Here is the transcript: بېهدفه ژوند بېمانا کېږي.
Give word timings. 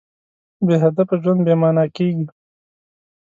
بېهدفه 0.65 1.15
ژوند 1.21 1.41
بېمانا 1.45 1.85
کېږي. 1.95 2.25